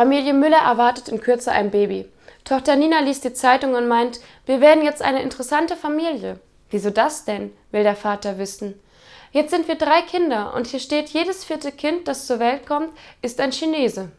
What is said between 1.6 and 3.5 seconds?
Baby. Tochter Nina liest die